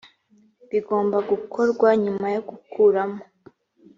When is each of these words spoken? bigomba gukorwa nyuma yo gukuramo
bigomba 0.69 1.17
gukorwa 1.29 1.89
nyuma 2.03 2.25
yo 2.35 2.41
gukuramo 2.49 3.21